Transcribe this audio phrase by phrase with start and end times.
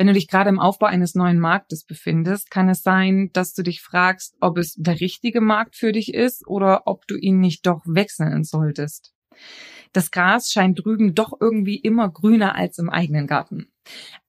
[0.00, 3.62] Wenn du dich gerade im Aufbau eines neuen Marktes befindest, kann es sein, dass du
[3.62, 7.66] dich fragst, ob es der richtige Markt für dich ist oder ob du ihn nicht
[7.66, 9.12] doch wechseln solltest.
[9.92, 13.70] Das Gras scheint drüben doch irgendwie immer grüner als im eigenen Garten.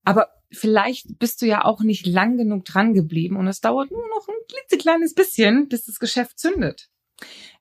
[0.03, 4.09] Aber vielleicht bist du ja auch nicht lang genug dran geblieben und es dauert nur
[4.09, 6.89] noch ein klitzekleines bisschen, bis das Geschäft zündet.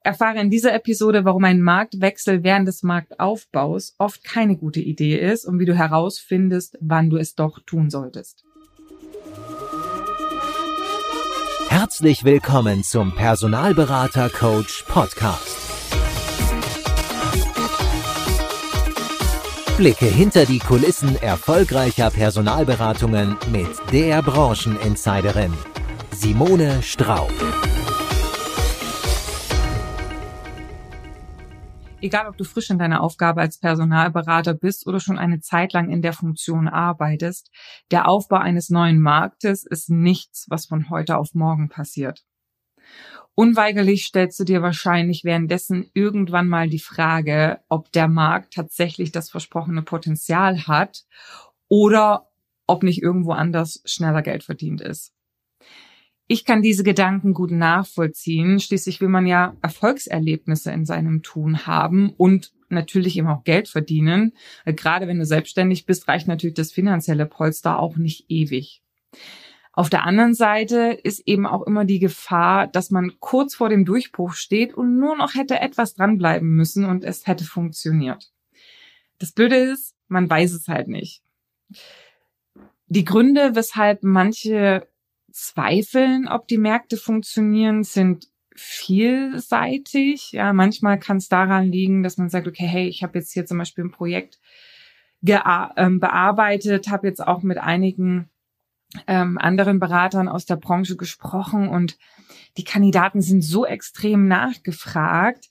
[0.03, 5.45] Erfahre in dieser Episode, warum ein Marktwechsel während des Marktaufbaus oft keine gute Idee ist
[5.45, 8.43] und wie du herausfindest, wann du es doch tun solltest.
[11.69, 15.57] Herzlich willkommen zum Personalberater Coach Podcast.
[19.77, 25.53] Blicke hinter die Kulissen erfolgreicher Personalberatungen mit der Brancheninsiderin
[26.11, 27.31] Simone Straub.
[32.01, 35.91] Egal, ob du frisch in deiner Aufgabe als Personalberater bist oder schon eine Zeit lang
[35.91, 37.51] in der Funktion arbeitest,
[37.91, 42.25] der Aufbau eines neuen Marktes ist nichts, was von heute auf morgen passiert.
[43.35, 49.29] Unweigerlich stellst du dir wahrscheinlich währenddessen irgendwann mal die Frage, ob der Markt tatsächlich das
[49.29, 51.03] versprochene Potenzial hat
[51.67, 52.29] oder
[52.65, 55.13] ob nicht irgendwo anders schneller Geld verdient ist.
[56.31, 58.61] Ich kann diese Gedanken gut nachvollziehen.
[58.61, 64.31] Schließlich will man ja Erfolgserlebnisse in seinem Tun haben und natürlich eben auch Geld verdienen.
[64.65, 68.81] Gerade wenn du selbstständig bist, reicht natürlich das finanzielle Polster auch nicht ewig.
[69.73, 73.83] Auf der anderen Seite ist eben auch immer die Gefahr, dass man kurz vor dem
[73.83, 78.31] Durchbruch steht und nur noch hätte etwas dranbleiben müssen und es hätte funktioniert.
[79.19, 81.23] Das Blöde ist, man weiß es halt nicht.
[82.87, 84.87] Die Gründe, weshalb manche
[85.31, 90.31] zweifeln, ob die Märkte funktionieren, sind vielseitig.
[90.31, 93.45] Ja, manchmal kann es daran liegen, dass man sagt, okay, hey, ich habe jetzt hier
[93.45, 94.39] zum Beispiel ein Projekt
[95.25, 98.29] ähm, bearbeitet, habe jetzt auch mit einigen
[99.07, 101.97] ähm, anderen Beratern aus der Branche gesprochen und
[102.57, 105.49] die Kandidaten sind so extrem nachgefragt.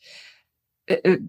[0.87, 1.21] Äh, äh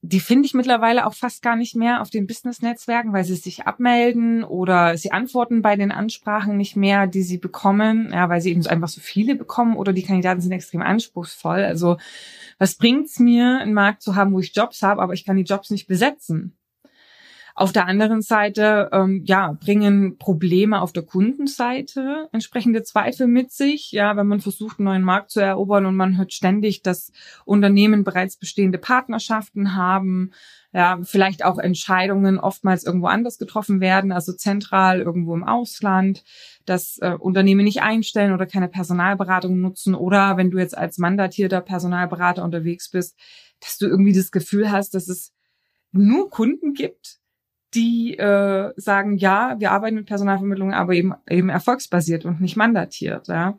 [0.00, 3.66] die finde ich mittlerweile auch fast gar nicht mehr auf den Business-Netzwerken, weil sie sich
[3.66, 8.50] abmelden oder sie antworten bei den Ansprachen nicht mehr, die sie bekommen, ja, weil sie
[8.50, 11.64] eben einfach so viele bekommen oder die Kandidaten sind extrem anspruchsvoll.
[11.64, 11.96] Also
[12.58, 15.42] was bringt's mir, einen Markt zu haben, wo ich Jobs habe, aber ich kann die
[15.42, 16.56] Jobs nicht besetzen?
[17.58, 23.90] Auf der anderen Seite, ähm, ja, bringen Probleme auf der Kundenseite entsprechende Zweifel mit sich.
[23.90, 27.10] Ja, wenn man versucht, einen neuen Markt zu erobern und man hört ständig, dass
[27.44, 30.30] Unternehmen bereits bestehende Partnerschaften haben,
[30.72, 36.22] ja, vielleicht auch Entscheidungen oftmals irgendwo anders getroffen werden, also zentral irgendwo im Ausland,
[36.64, 41.60] dass äh, Unternehmen nicht einstellen oder keine Personalberatung nutzen oder wenn du jetzt als mandatierter
[41.60, 43.18] Personalberater unterwegs bist,
[43.58, 45.32] dass du irgendwie das Gefühl hast, dass es
[45.90, 47.18] nur Kunden gibt,
[47.74, 53.28] die äh, sagen, ja, wir arbeiten mit Personalvermittlung, aber eben eben erfolgsbasiert und nicht mandatiert,
[53.28, 53.58] ja.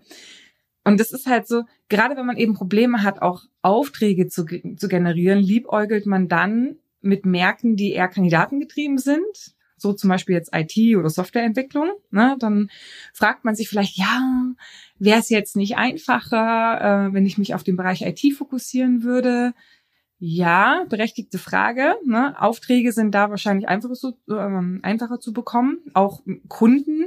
[0.84, 4.88] Und das ist halt so, gerade wenn man eben Probleme hat, auch Aufträge zu, zu
[4.88, 10.98] generieren, liebäugelt man dann mit Märkten, die eher kandidatengetrieben sind, so zum Beispiel jetzt IT
[10.98, 12.69] oder Softwareentwicklung, ne, dann
[13.14, 14.53] fragt man sich vielleicht, ja,
[14.98, 19.53] wäre es jetzt nicht einfacher, äh, wenn ich mich auf den Bereich IT fokussieren würde?
[20.19, 21.96] Ja, berechtigte Frage.
[22.06, 22.35] Ne?
[22.40, 25.80] Aufträge sind da wahrscheinlich einfacher zu, ähm, einfacher zu bekommen.
[25.94, 27.06] Auch Kunden,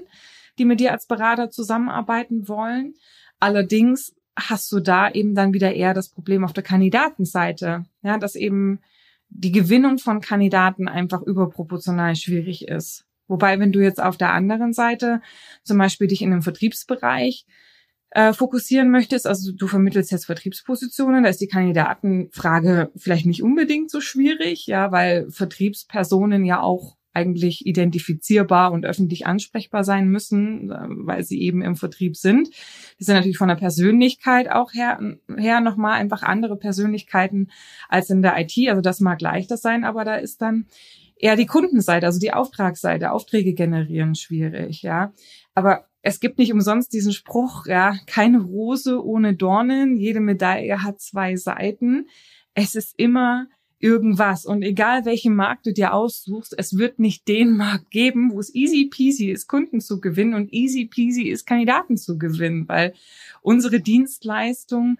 [0.58, 2.94] die mit dir als Berater zusammenarbeiten wollen.
[3.38, 8.34] Allerdings hast du da eben dann wieder eher das Problem auf der Kandidatenseite, ja, dass
[8.34, 8.80] eben
[9.28, 13.04] die Gewinnung von Kandidaten einfach überproportional schwierig ist.
[13.28, 15.20] Wobei, wenn du jetzt auf der anderen Seite
[15.64, 17.46] zum Beispiel dich in dem Vertriebsbereich
[18.14, 23.90] äh, fokussieren möchtest, also du vermittelst jetzt Vertriebspositionen, da ist die Kandidatenfrage vielleicht nicht unbedingt
[23.90, 30.76] so schwierig, ja, weil Vertriebspersonen ja auch eigentlich identifizierbar und öffentlich ansprechbar sein müssen, äh,
[30.88, 32.50] weil sie eben im Vertrieb sind.
[33.00, 34.98] Die sind natürlich von der Persönlichkeit auch her,
[35.34, 37.50] her nochmal einfach andere Persönlichkeiten
[37.88, 38.52] als in der IT.
[38.68, 40.66] Also das mag leichter sein, aber da ist dann
[41.16, 45.12] eher die Kundenseite, also die Auftragsseite, Aufträge generieren schwierig, ja.
[45.54, 51.00] Aber es gibt nicht umsonst diesen Spruch, ja, keine Rose ohne Dornen, jede Medaille hat
[51.00, 52.08] zwei Seiten.
[52.54, 53.46] Es ist immer
[53.78, 54.44] irgendwas.
[54.46, 58.54] Und egal welchen Markt du dir aussuchst, es wird nicht den Markt geben, wo es
[58.54, 62.94] easy peasy ist, Kunden zu gewinnen und easy peasy ist, Kandidaten zu gewinnen, weil
[63.40, 64.98] unsere Dienstleistung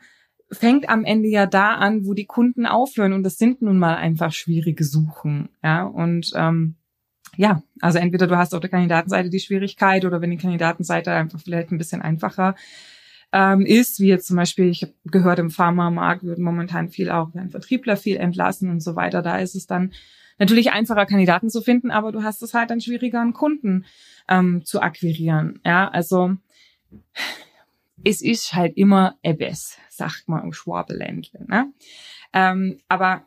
[0.51, 3.13] fängt am Ende ja da an, wo die Kunden aufhören.
[3.13, 5.49] Und das sind nun mal einfach schwierige Suchen.
[5.63, 6.75] Ja, und ähm,
[7.37, 11.41] ja, also entweder du hast auf der Kandidatenseite die Schwierigkeit oder wenn die Kandidatenseite einfach
[11.41, 12.55] vielleicht ein bisschen einfacher
[13.33, 17.35] ähm, ist, wie jetzt zum Beispiel, ich habe gehört, im Pharmamarkt wird momentan viel auch
[17.35, 19.23] ein Vertriebler viel entlassen und so weiter.
[19.23, 19.93] Da ist es dann
[20.39, 23.87] natürlich einfacher Kandidaten zu finden, aber du hast es halt dann schwieriger, einen Kunden
[24.29, 25.61] ähm, zu akquirieren.
[25.65, 26.37] Ja, also
[28.05, 31.47] es ist halt immer ebes, sagt man im Schwabeländle.
[31.47, 31.73] Ne?
[32.35, 33.27] Ähm, aber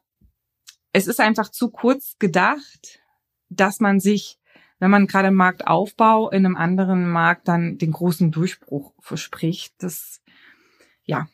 [0.94, 3.00] es ist einfach zu kurz gedacht,
[3.50, 4.40] dass man sich,
[4.80, 10.22] wenn man gerade im Marktaufbau in einem anderen Markt dann den großen Durchbruch verspricht, das,
[11.04, 11.28] ja,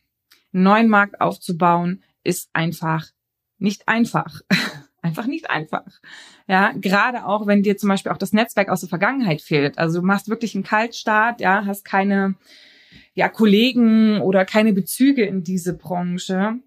[0.54, 3.08] einen neuen Markt aufzubauen, ist einfach
[3.58, 4.42] nicht einfach.
[5.02, 5.86] einfach nicht einfach.
[6.48, 9.78] Ja, gerade auch, wenn dir zum Beispiel auch das Netzwerk aus der Vergangenheit fehlt.
[9.78, 12.36] Also du machst wirklich einen Kaltstart, ja, hast keine,
[13.14, 16.60] ja, Kollegen oder keine Bezüge in diese Branche,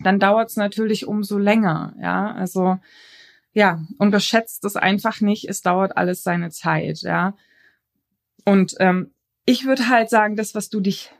[0.00, 1.94] dann dauert es natürlich umso länger.
[2.00, 2.78] Ja, also
[3.56, 5.48] ja, unterschätzt es einfach nicht.
[5.48, 7.00] Es dauert alles seine Zeit.
[7.00, 7.34] Ja,
[8.44, 9.14] und ähm,
[9.46, 11.10] ich würde halt sagen, das, was du dich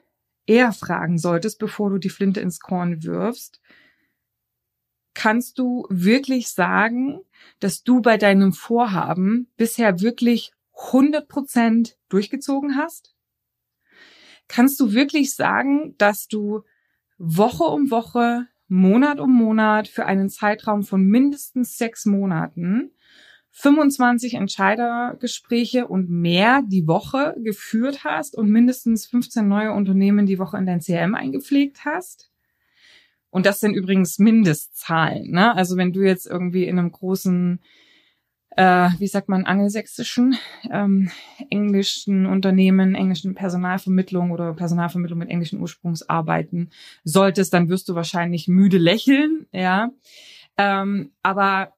[0.44, 3.62] eher fragen solltest, bevor du die Flinte ins Korn wirfst,
[5.14, 7.20] kannst du wirklich sagen,
[7.58, 10.52] dass du bei deinem Vorhaben bisher wirklich
[10.92, 13.14] 100 Prozent durchgezogen hast?
[14.46, 16.64] Kannst du wirklich sagen, dass du
[17.16, 22.90] Woche um Woche, Monat um Monat für einen Zeitraum von mindestens sechs Monaten
[23.52, 30.58] 25 Entscheidergespräche und mehr die Woche geführt hast und mindestens 15 neue Unternehmen die Woche
[30.58, 32.30] in dein CRM eingepflegt hast?
[33.30, 35.30] Und das sind übrigens Mindestzahlen.
[35.30, 35.54] Ne?
[35.54, 37.60] Also wenn du jetzt irgendwie in einem großen
[38.56, 40.36] äh, wie sagt man, angelsächsischen,
[40.70, 41.10] ähm,
[41.50, 46.70] englischen Unternehmen, englischen Personalvermittlung oder Personalvermittlung mit englischen Ursprungs arbeiten
[47.04, 49.90] solltest, dann wirst du wahrscheinlich müde lächeln, ja.
[50.56, 51.74] Ähm, aber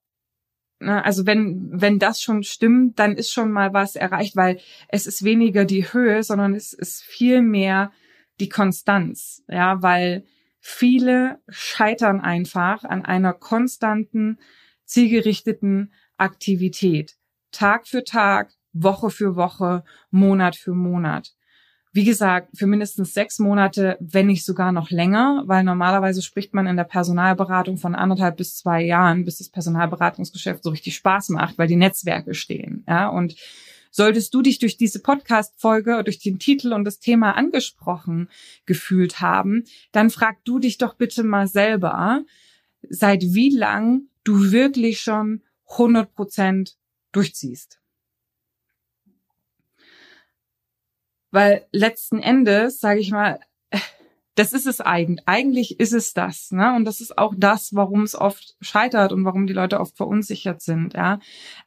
[0.79, 5.09] ne, also wenn, wenn das schon stimmt, dann ist schon mal was erreicht, weil es
[5.09, 7.91] ist weniger die Höhe, sondern es ist viel mehr
[8.39, 10.25] die Konstanz, ja, weil
[10.61, 14.39] viele scheitern einfach an einer konstanten,
[14.85, 17.17] zielgerichteten Aktivität.
[17.53, 21.33] Tag für Tag, Woche für Woche, Monat für Monat.
[21.93, 26.67] Wie gesagt, für mindestens sechs Monate, wenn nicht sogar noch länger, weil normalerweise spricht man
[26.67, 31.57] in der Personalberatung von anderthalb bis zwei Jahren, bis das Personalberatungsgeschäft so richtig Spaß macht,
[31.57, 32.85] weil die Netzwerke stehen.
[32.87, 33.37] Ja, und
[33.91, 38.29] solltest du dich durch diese Podcast-Folge, durch den Titel und das Thema angesprochen
[38.67, 42.23] gefühlt haben, dann frag du dich doch bitte mal selber,
[42.89, 46.77] seit wie lang du wirklich schon 100 Prozent
[47.13, 47.81] durchziehst.
[51.31, 53.41] Weil letzten Endes, sage ich mal,
[54.39, 55.27] das ist es eigentlich.
[55.27, 56.75] Eigentlich ist es das, ne?
[56.77, 60.63] Und das ist auch das, warum es oft scheitert und warum die Leute oft verunsichert
[60.63, 60.95] sind.
[60.95, 61.19] Ja,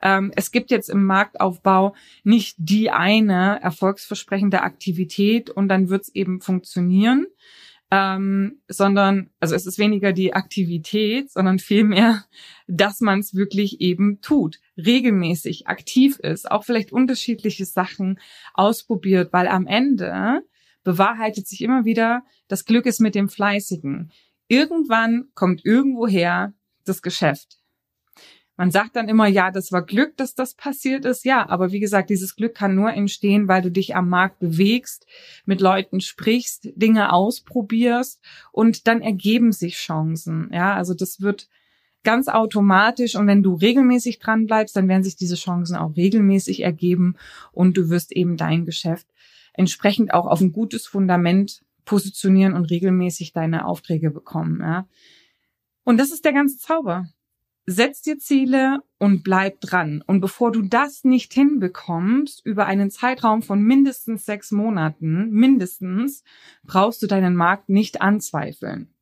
[0.02, 1.94] ähm, es gibt jetzt im Marktaufbau
[2.24, 7.28] nicht die eine erfolgsversprechende Aktivität und dann wird es eben funktionieren,
[7.92, 12.24] ähm, sondern, also es ist weniger die Aktivität, sondern vielmehr,
[12.68, 18.20] dass man es wirklich eben tut, regelmäßig aktiv ist, auch vielleicht unterschiedliche Sachen
[18.54, 20.42] ausprobiert, weil am Ende
[20.84, 24.12] bewahrheitet sich immer wieder, das Glück ist mit dem Fleißigen.
[24.48, 26.54] Irgendwann kommt irgendwoher
[26.86, 27.61] das Geschäft.
[28.62, 31.26] Man sagt dann immer, ja, das war Glück, dass das passiert ist.
[31.26, 35.08] Ja, aber wie gesagt, dieses Glück kann nur entstehen, weil du dich am Markt bewegst,
[35.46, 38.22] mit Leuten sprichst, Dinge ausprobierst
[38.52, 40.52] und dann ergeben sich Chancen.
[40.54, 41.50] Ja, also das wird
[42.04, 46.62] ganz automatisch und wenn du regelmäßig dran bleibst, dann werden sich diese Chancen auch regelmäßig
[46.62, 47.16] ergeben
[47.52, 49.08] und du wirst eben dein Geschäft
[49.54, 54.60] entsprechend auch auf ein gutes Fundament positionieren und regelmäßig deine Aufträge bekommen.
[54.62, 54.88] Ja.
[55.84, 57.08] Und das ist der ganze Zauber
[57.66, 60.04] setz dir Ziele und bleib dran.
[60.06, 66.24] Und bevor du das nicht hinbekommst, über einen Zeitraum von mindestens sechs Monaten, mindestens,
[66.64, 68.94] brauchst du deinen Markt nicht anzweifeln.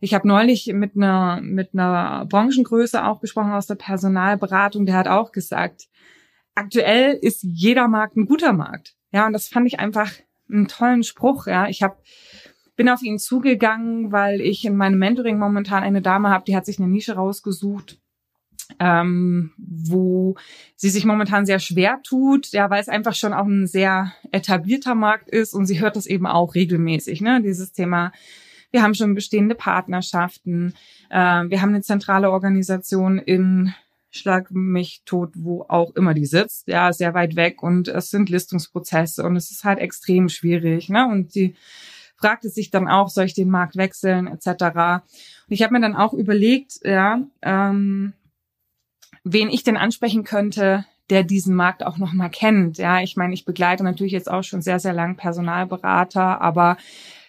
[0.00, 5.08] Ich habe neulich mit einer, mit einer Branchengröße auch gesprochen aus der Personalberatung, der hat
[5.08, 5.88] auch gesagt,
[6.54, 8.94] aktuell ist jeder Markt ein guter Markt.
[9.12, 10.12] Ja, und das fand ich einfach
[10.50, 11.46] einen tollen Spruch.
[11.46, 11.96] Ja, ich habe
[12.80, 16.64] bin auf ihn zugegangen, weil ich in meinem Mentoring momentan eine Dame habe, die hat
[16.64, 18.00] sich eine Nische rausgesucht,
[18.78, 20.36] ähm, wo
[20.76, 24.94] sie sich momentan sehr schwer tut, ja, weil es einfach schon auch ein sehr etablierter
[24.94, 28.12] Markt ist und sie hört das eben auch regelmäßig, ne, dieses Thema.
[28.70, 30.72] Wir haben schon bestehende Partnerschaften,
[31.10, 33.74] äh, wir haben eine zentrale Organisation in
[34.10, 38.30] Schlag mich tot, wo auch immer die sitzt, ja, sehr weit weg und es sind
[38.30, 41.54] Listungsprozesse und es ist halt extrem schwierig, ne, und sie
[42.20, 44.46] fragte sich dann auch, soll ich den Markt wechseln etc.
[44.48, 45.02] Und
[45.48, 48.12] ich habe mir dann auch überlegt, ja, ähm,
[49.24, 52.78] wen ich denn ansprechen könnte, der diesen Markt auch noch mal kennt.
[52.78, 56.76] Ja, ich meine, ich begleite natürlich jetzt auch schon sehr, sehr lang Personalberater, aber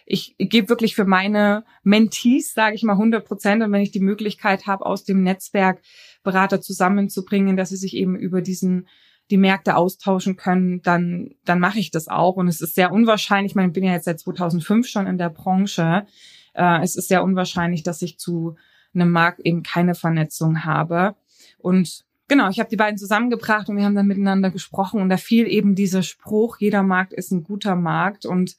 [0.05, 3.63] ich, gebe wirklich für meine Mentees, sage ich mal, 100 Prozent.
[3.63, 5.81] Und wenn ich die Möglichkeit habe, aus dem Netzwerk
[6.23, 8.87] Berater zusammenzubringen, dass sie sich eben über diesen
[9.31, 12.35] die Märkte austauschen können, dann, dann mache ich das auch.
[12.35, 15.17] Und es ist sehr unwahrscheinlich, ich meine, ich bin ja jetzt seit 2005 schon in
[15.17, 16.05] der Branche,
[16.53, 18.55] äh, es ist sehr unwahrscheinlich, dass ich zu
[18.93, 21.15] einem Markt eben keine Vernetzung habe.
[21.57, 25.17] Und genau, ich habe die beiden zusammengebracht und wir haben dann miteinander gesprochen und da
[25.17, 28.57] fiel eben dieser Spruch, jeder Markt ist ein guter Markt und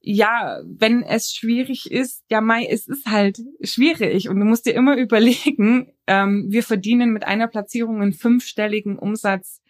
[0.00, 4.74] ja, wenn es schwierig ist, ja, Mai, es ist halt schwierig und du musst dir
[4.74, 9.60] immer überlegen, ähm, wir verdienen mit einer Platzierung einen fünfstelligen Umsatz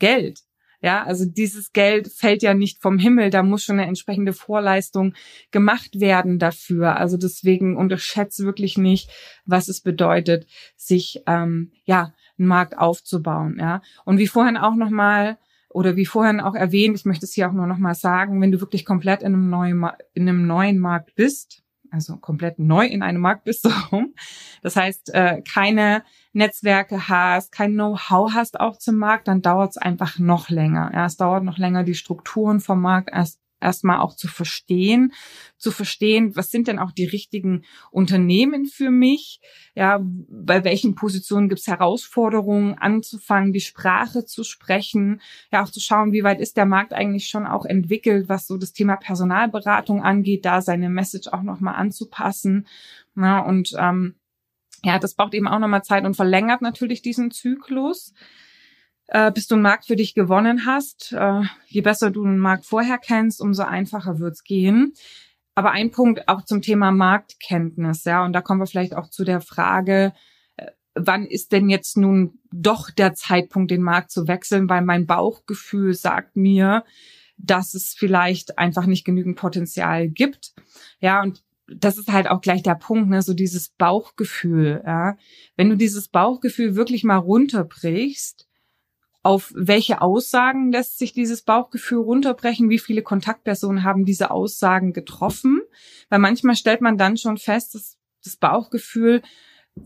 [0.00, 0.40] Geld.
[0.82, 5.12] Ja, also dieses Geld fällt ja nicht vom Himmel, da muss schon eine entsprechende Vorleistung
[5.50, 6.96] gemacht werden dafür.
[6.96, 9.10] Also deswegen unterschätze wirklich nicht,
[9.44, 13.58] was es bedeutet, sich ähm, ja einen Markt aufzubauen.
[13.60, 15.36] Ja, und wie vorhin auch noch mal
[15.68, 18.50] oder wie vorhin auch erwähnt, ich möchte es hier auch nur noch mal sagen, wenn
[18.50, 23.02] du wirklich komplett in einem neuen in einem neuen Markt bist, also komplett neu in
[23.02, 24.14] einem Markt bist, so rum.
[24.62, 29.76] Das heißt, äh, keine Netzwerke hast, kein Know-how hast auch zum Markt, dann dauert es
[29.76, 30.90] einfach noch länger.
[30.94, 35.12] Ja, es dauert noch länger, die Strukturen vom Markt erst erstmal auch zu verstehen,
[35.56, 39.40] zu verstehen, was sind denn auch die richtigen Unternehmen für mich,
[39.74, 45.20] ja, bei welchen Positionen gibt es Herausforderungen, anzufangen, die Sprache zu sprechen,
[45.52, 48.56] ja, auch zu schauen, wie weit ist der Markt eigentlich schon auch entwickelt, was so
[48.56, 52.66] das Thema Personalberatung angeht, da seine Message auch nochmal anzupassen,
[53.16, 54.14] ja, und ähm,
[54.82, 58.14] ja, das braucht eben auch nochmal Zeit und verlängert natürlich diesen Zyklus
[59.10, 61.12] äh, bis du einen Markt für dich gewonnen hast.
[61.12, 64.94] Äh, je besser du einen Markt vorher kennst, umso einfacher wird's gehen.
[65.54, 69.24] Aber ein Punkt auch zum Thema Marktkenntnis, ja, und da kommen wir vielleicht auch zu
[69.24, 70.12] der Frage,
[70.56, 75.06] äh, wann ist denn jetzt nun doch der Zeitpunkt, den Markt zu wechseln, weil mein
[75.06, 76.84] Bauchgefühl sagt mir,
[77.36, 80.52] dass es vielleicht einfach nicht genügend Potenzial gibt.
[81.00, 85.16] Ja, und das ist halt auch gleich der Punkt, ne, so dieses Bauchgefühl, ja.
[85.56, 88.49] Wenn du dieses Bauchgefühl wirklich mal runterbrichst,
[89.22, 92.70] auf welche Aussagen lässt sich dieses Bauchgefühl runterbrechen?
[92.70, 95.60] Wie viele Kontaktpersonen haben diese Aussagen getroffen?
[96.08, 99.22] Weil manchmal stellt man dann schon fest, dass das Bauchgefühl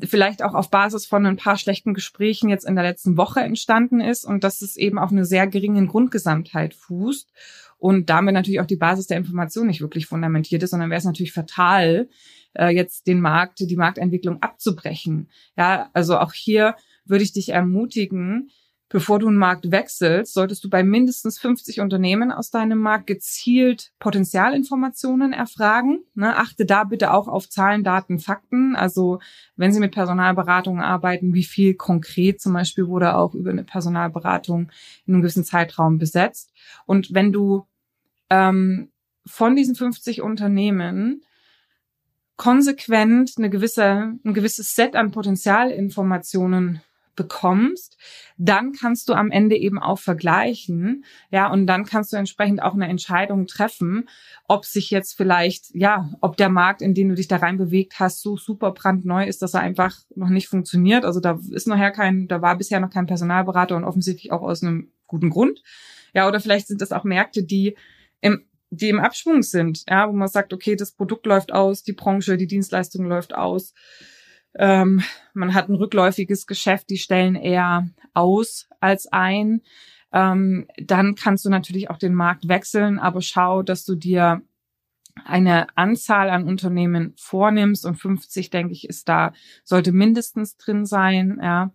[0.03, 4.01] vielleicht auch auf Basis von ein paar schlechten Gesprächen jetzt in der letzten Woche entstanden
[4.01, 7.31] ist und dass es eben auf eine sehr geringen Grundgesamtheit fußt
[7.79, 11.05] und damit natürlich auch die Basis der Information nicht wirklich fundamentiert ist, sondern wäre es
[11.05, 12.09] natürlich fatal,
[12.55, 15.29] äh, jetzt den Markt, die Marktentwicklung abzubrechen.
[15.57, 18.51] Ja, also auch hier würde ich dich ermutigen,
[18.95, 23.91] Bevor du einen Markt wechselst, solltest du bei mindestens 50 Unternehmen aus deinem Markt gezielt
[23.99, 26.05] Potenzialinformationen erfragen.
[26.15, 28.77] Ne, achte da bitte auch auf Zahlen, Daten, Fakten.
[28.77, 29.19] Also
[29.57, 34.71] wenn Sie mit Personalberatung arbeiten, wie viel konkret zum Beispiel wurde auch über eine Personalberatung
[35.07, 36.53] in einem gewissen Zeitraum besetzt.
[36.87, 37.67] Und wenn du
[38.31, 38.93] ähm,
[39.27, 41.25] von diesen 50 Unternehmen
[42.37, 46.81] konsequent eine gewisse, ein gewisses Set an Potenzialinformationen
[47.17, 47.97] bekommst,
[48.37, 52.75] dann kannst du am Ende eben auch vergleichen, ja, und dann kannst du entsprechend auch
[52.75, 54.09] eine Entscheidung treffen,
[54.49, 58.01] ob sich jetzt vielleicht, ja, ob der Markt, in den du dich da rein bewegt
[58.01, 61.05] hast, so super brandneu ist, dass er einfach noch nicht funktioniert.
[61.05, 64.63] Also da ist nachher kein, da war bisher noch kein Personalberater und offensichtlich auch aus
[64.63, 65.63] einem guten Grund.
[66.13, 67.77] Ja, oder vielleicht sind das auch Märkte, die
[68.21, 71.93] im die im Abschwung sind, ja, wo man sagt, okay, das Produkt läuft aus, die
[71.93, 73.73] Branche, die Dienstleistung läuft aus
[74.57, 79.63] ähm, man hat ein rückläufiges Geschäft, die stellen eher aus als ein.
[80.13, 84.43] Ähm, dann kannst du natürlich auch den Markt wechseln, aber schau, dass du dir
[85.25, 89.33] eine Anzahl an Unternehmen vornimmst und 50, denke ich, ist da,
[89.65, 91.73] sollte mindestens drin sein, ja,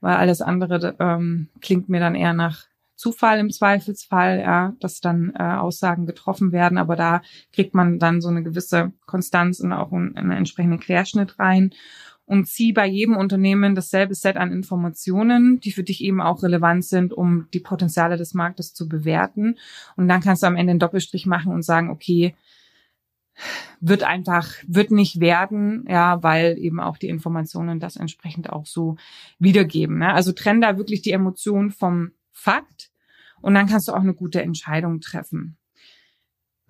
[0.00, 5.32] weil alles andere ähm, klingt mir dann eher nach Zufall im Zweifelsfall, ja, dass dann
[5.34, 7.22] äh, Aussagen getroffen werden, aber da
[7.52, 11.72] kriegt man dann so eine gewisse Konstanz und auch einen, einen entsprechenden Querschnitt rein
[12.30, 16.84] und zieh bei jedem Unternehmen dasselbe Set an Informationen, die für dich eben auch relevant
[16.84, 19.58] sind, um die Potenziale des Marktes zu bewerten.
[19.96, 22.36] Und dann kannst du am Ende einen Doppelstrich machen und sagen, okay,
[23.80, 28.94] wird einfach, wird nicht werden, ja, weil eben auch die Informationen das entsprechend auch so
[29.40, 29.98] wiedergeben.
[29.98, 30.14] Ne?
[30.14, 32.92] Also trenn da wirklich die Emotion vom Fakt
[33.40, 35.56] und dann kannst du auch eine gute Entscheidung treffen.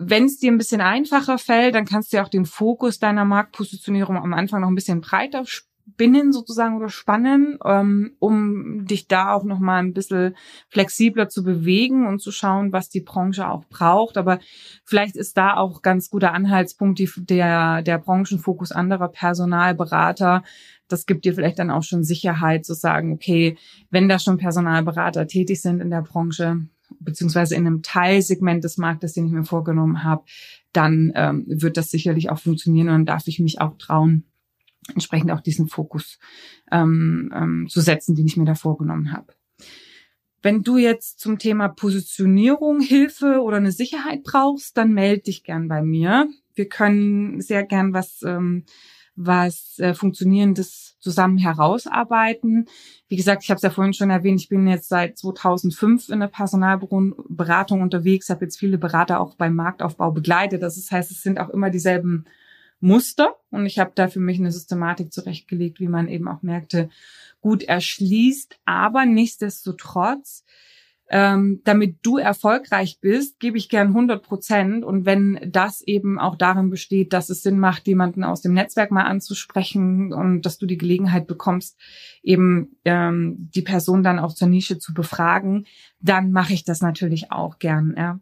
[0.03, 3.23] Wenn es dir ein bisschen einfacher fällt, dann kannst du ja auch den Fokus deiner
[3.23, 9.33] Marktpositionierung am Anfang noch ein bisschen breiter spinnen sozusagen oder spannen, ähm, um dich da
[9.33, 10.35] auch noch mal ein bisschen
[10.69, 14.17] flexibler zu bewegen und zu schauen, was die Branche auch braucht.
[14.17, 14.39] Aber
[14.85, 20.43] vielleicht ist da auch ganz guter Anhaltspunkt die, der, der Branchenfokus anderer Personalberater.
[20.87, 23.57] Das gibt dir vielleicht dann auch schon Sicherheit zu sagen, okay,
[23.89, 26.67] wenn da schon Personalberater tätig sind in der Branche,
[27.03, 30.23] beziehungsweise in einem Teilsegment des Marktes, den ich mir vorgenommen habe,
[30.73, 34.25] dann ähm, wird das sicherlich auch funktionieren und dann darf ich mich auch trauen,
[34.93, 36.19] entsprechend auch diesen Fokus
[36.71, 39.33] ähm, ähm, zu setzen, den ich mir da vorgenommen habe.
[40.41, 45.67] Wenn du jetzt zum Thema Positionierung Hilfe oder eine Sicherheit brauchst, dann melde dich gern
[45.67, 46.27] bei mir.
[46.55, 48.65] Wir können sehr gern was ähm,
[49.15, 52.67] was äh, funktionierendes zusammen herausarbeiten.
[53.07, 56.19] Wie gesagt, ich habe es ja vorhin schon erwähnt, ich bin jetzt seit 2005 in
[56.19, 60.61] der Personalberatung unterwegs, habe jetzt viele Berater auch beim Marktaufbau begleitet.
[60.61, 62.25] Das heißt, es sind auch immer dieselben
[62.79, 66.89] Muster und ich habe da für mich eine Systematik zurechtgelegt, wie man eben auch Märkte
[67.39, 68.59] gut erschließt.
[68.65, 70.43] Aber nichtsdestotrotz
[71.13, 74.85] ähm, damit du erfolgreich bist, gebe ich gern 100 Prozent.
[74.85, 78.91] Und wenn das eben auch darin besteht, dass es Sinn macht, jemanden aus dem Netzwerk
[78.91, 81.77] mal anzusprechen und dass du die Gelegenheit bekommst,
[82.23, 85.65] eben ähm, die Person dann auch zur Nische zu befragen,
[85.99, 87.93] dann mache ich das natürlich auch gern.
[87.97, 88.21] Ja.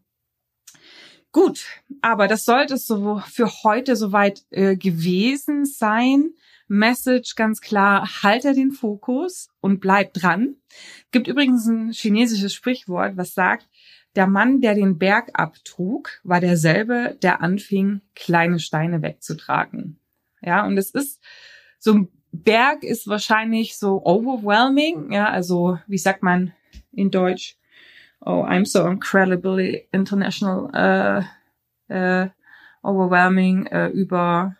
[1.32, 1.66] Gut,
[2.02, 6.34] aber das sollte es so für heute soweit äh, gewesen sein.
[6.68, 10.56] Message ganz klar, halte den Fokus und bleib dran.
[11.12, 13.68] Gibt übrigens ein chinesisches Sprichwort, was sagt,
[14.16, 20.00] der Mann, der den Berg abtrug, war derselbe, der anfing, kleine Steine wegzutragen.
[20.42, 21.22] Ja, und es ist,
[21.78, 26.54] so ein Berg ist wahrscheinlich so overwhelming, ja, also, wie sagt man
[26.92, 27.58] in Deutsch?
[28.22, 31.24] Oh, I'm so incredibly international, äh,
[31.94, 32.30] äh,
[32.84, 34.56] overwhelming, äh, über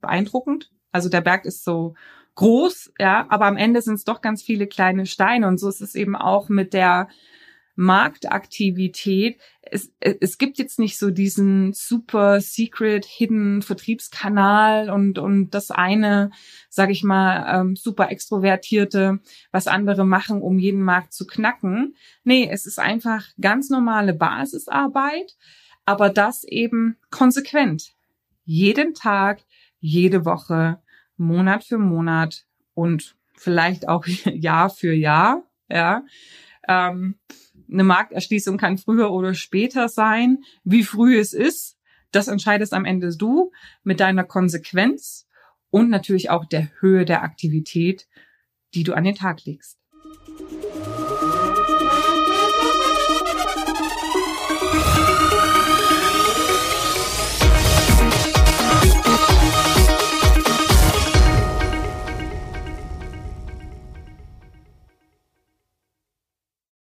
[0.00, 0.70] beeindruckend.
[0.92, 1.94] Also der Berg ist so
[2.34, 5.80] groß, ja, aber am Ende sind es doch ganz viele kleine Steine und so ist
[5.80, 7.08] es eben auch mit der
[7.76, 9.40] Marktaktivität.
[9.72, 16.30] Es, es gibt jetzt nicht so diesen super secret hidden Vertriebskanal und und das eine,
[16.68, 19.20] sage ich mal, ähm, super extrovertierte,
[19.52, 21.94] was andere machen, um jeden Markt zu knacken.
[22.24, 25.36] Nee, es ist einfach ganz normale Basisarbeit,
[25.84, 27.94] aber das eben konsequent.
[28.44, 29.44] Jeden Tag,
[29.78, 30.80] jede Woche,
[31.16, 35.44] Monat für Monat und vielleicht auch Jahr für Jahr.
[35.68, 36.04] Ja,
[36.66, 37.16] ähm,
[37.72, 40.38] eine Markterschließung kann früher oder später sein.
[40.64, 41.78] Wie früh es ist,
[42.10, 43.52] das entscheidest am Ende du
[43.82, 45.28] mit deiner Konsequenz
[45.70, 48.08] und natürlich auch der Höhe der Aktivität,
[48.74, 49.79] die du an den Tag legst.